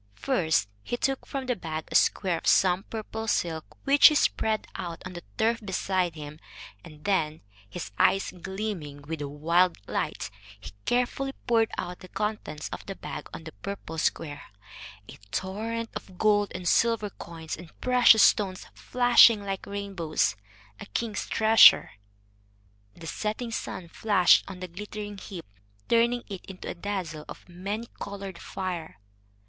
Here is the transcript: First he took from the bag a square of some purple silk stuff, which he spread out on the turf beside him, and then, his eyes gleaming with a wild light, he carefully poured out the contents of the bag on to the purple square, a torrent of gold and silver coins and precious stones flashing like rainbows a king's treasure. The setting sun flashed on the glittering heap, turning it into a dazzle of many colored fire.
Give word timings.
First 0.15 0.67
he 0.81 0.97
took 0.97 1.27
from 1.27 1.45
the 1.45 1.55
bag 1.55 1.87
a 1.91 1.93
square 1.93 2.39
of 2.39 2.47
some 2.47 2.81
purple 2.81 3.27
silk 3.27 3.63
stuff, 3.67 3.77
which 3.83 4.07
he 4.07 4.15
spread 4.15 4.65
out 4.73 4.99
on 5.05 5.13
the 5.13 5.21
turf 5.37 5.61
beside 5.63 6.15
him, 6.15 6.39
and 6.83 7.03
then, 7.05 7.41
his 7.69 7.91
eyes 7.99 8.31
gleaming 8.31 9.03
with 9.03 9.21
a 9.21 9.27
wild 9.29 9.77
light, 9.87 10.31
he 10.59 10.71
carefully 10.85 11.33
poured 11.45 11.69
out 11.77 11.99
the 11.99 12.07
contents 12.07 12.67
of 12.69 12.83
the 12.87 12.95
bag 12.95 13.29
on 13.31 13.41
to 13.41 13.51
the 13.51 13.51
purple 13.57 13.99
square, 13.99 14.41
a 15.07 15.19
torrent 15.29 15.91
of 15.95 16.17
gold 16.17 16.51
and 16.55 16.67
silver 16.67 17.11
coins 17.11 17.55
and 17.55 17.79
precious 17.79 18.23
stones 18.23 18.65
flashing 18.73 19.43
like 19.45 19.67
rainbows 19.67 20.35
a 20.79 20.87
king's 20.87 21.27
treasure. 21.27 21.91
The 22.95 23.05
setting 23.05 23.51
sun 23.51 23.87
flashed 23.89 24.45
on 24.49 24.61
the 24.61 24.67
glittering 24.67 25.19
heap, 25.19 25.45
turning 25.87 26.23
it 26.27 26.43
into 26.45 26.67
a 26.69 26.73
dazzle 26.73 27.23
of 27.29 27.47
many 27.47 27.85
colored 27.99 28.39
fire. 28.39 28.97